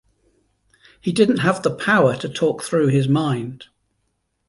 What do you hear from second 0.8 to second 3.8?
He didn't have the power to talk through his mind.